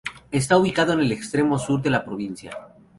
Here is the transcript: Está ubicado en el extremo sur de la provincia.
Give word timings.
Está 0.31 0.57
ubicado 0.57 0.93
en 0.93 1.01
el 1.01 1.11
extremo 1.11 1.59
sur 1.59 1.79
de 1.79 1.91
la 1.91 2.03
provincia. 2.03 2.51